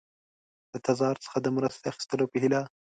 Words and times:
د 0.71 0.73
تزار 0.85 1.15
څخه 1.23 1.37
د 1.41 1.47
مرستې 1.55 1.85
اخیستلو 1.91 2.25
په 2.31 2.37
هیله. 2.43 2.61